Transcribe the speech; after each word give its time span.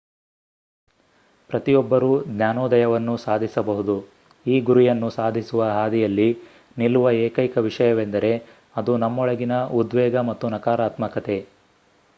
ಪ್ರತಿಯೊಬ್ಬರೂ 1.49 2.07
ಜ್ಞಾನೋದಯವನ್ನು 2.29 3.15
ಸಾಧಿಸಬಹುದು 3.17 3.95
ಈ 4.45 4.61
ಗುರಿಯನ್ನು 4.61 5.09
ಸಾಧಿಸುವ 5.11 5.69
ಹಾದಿಯಲ್ಲಿ 5.71 6.27
ನಿಲ್ಲುವ 6.77 7.11
ಏಕೈಕ 7.21 7.57
ವಿಷಯವೆಂದರೆ 7.69 8.33
ಅದು 8.75 8.95
ನಮ್ಮೊಳಗಿನ 8.97 9.57
ಉದ್ವೇಗ 9.79 10.17
ಮತ್ತು 10.31 10.49
ನಕಾರಾತ್ಮಕತೆ 10.49 11.39